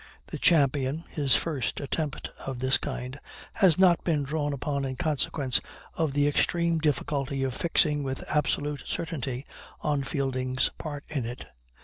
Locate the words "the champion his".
0.31-1.35